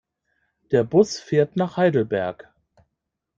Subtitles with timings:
[0.71, 2.51] Der Bus fährt nach Heidelberg